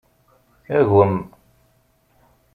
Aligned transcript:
Agem. 0.77 1.15